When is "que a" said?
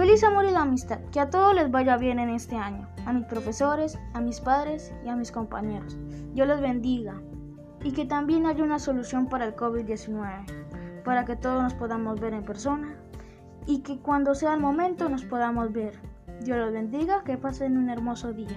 1.12-1.28